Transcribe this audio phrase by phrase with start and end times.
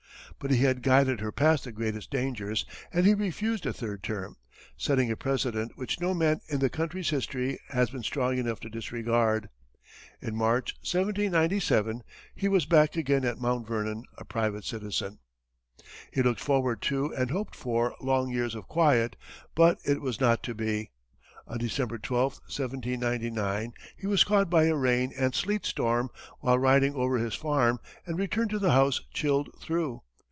[0.39, 4.37] But he had guided her past the greatest dangers, and he refused a third term,
[4.75, 8.69] setting a precedent which no man in the country's history has been strong enough to
[8.69, 9.49] disregard.
[10.19, 12.01] In March, 1797,
[12.33, 15.19] he was back again at Mount Vernon, a private citizen.
[16.11, 19.17] He looked forward to and hoped for long years of quiet,
[19.53, 20.89] but it was not to be.
[21.45, 26.09] On December 12, 1799, he was caught by a rain and sleet storm,
[26.39, 30.01] while riding over his farm, and returned to the house chilled through.